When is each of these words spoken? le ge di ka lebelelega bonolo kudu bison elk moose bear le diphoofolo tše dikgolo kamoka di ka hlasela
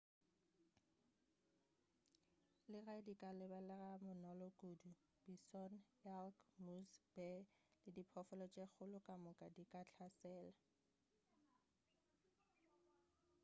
le 2.71 2.79
ge 2.85 2.93
di 3.05 3.13
ka 3.21 3.29
lebelelega 3.39 3.93
bonolo 4.05 4.47
kudu 4.59 4.89
bison 5.25 5.73
elk 6.19 6.37
moose 6.63 6.99
bear 7.15 7.41
le 7.83 7.89
diphoofolo 7.95 8.45
tše 8.53 8.63
dikgolo 8.65 8.97
kamoka 9.07 9.45
di 9.55 9.63
ka 9.71 9.81
hlasela 9.91 10.55